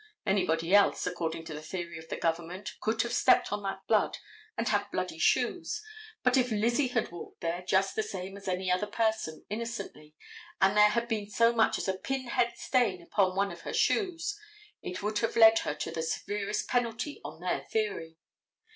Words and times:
Anybody 0.25 0.73
else, 0.73 1.05
according 1.05 1.45
to 1.45 1.53
the 1.53 1.61
theory 1.61 1.99
of 1.99 2.09
the 2.09 2.17
government, 2.17 2.73
could 2.81 3.03
have 3.03 3.13
stepped 3.13 3.53
on 3.53 3.61
that 3.61 3.85
blood 3.85 4.17
and 4.57 4.67
have 4.69 4.91
bloody 4.91 5.19
shoes, 5.19 5.79
but 6.23 6.35
if 6.37 6.49
Lizzie 6.49 6.87
had 6.87 7.11
walked 7.11 7.41
there 7.41 7.61
just 7.61 7.95
the 7.95 8.01
same 8.01 8.35
as 8.35 8.47
any 8.47 8.71
other 8.71 8.87
person 8.87 9.45
innocently, 9.47 10.15
and 10.59 10.75
there 10.75 10.89
had 10.89 11.07
been 11.07 11.29
so 11.29 11.53
much 11.53 11.77
as 11.77 11.87
a 11.87 11.93
pin 11.93 12.29
head 12.29 12.57
stain 12.57 12.99
upon 12.99 13.35
one 13.35 13.51
of 13.51 13.61
her 13.61 13.73
shoes, 13.75 14.39
it 14.81 15.03
would 15.03 15.19
have 15.19 15.35
led 15.37 15.59
her 15.59 15.75
to 15.75 15.91
the 15.91 16.01
severest 16.01 16.67
penalty 16.67 17.21
on 17.23 17.39
their 17.39 17.59
theory. 17.63 18.17